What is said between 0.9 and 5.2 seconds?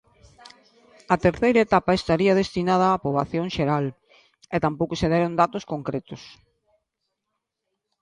A terceira etapa estaría destinada a poboación xeral, e tampouco se